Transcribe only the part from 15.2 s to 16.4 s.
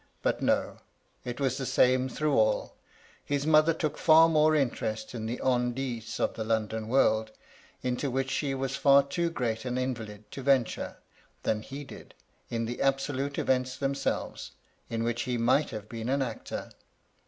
he might have been an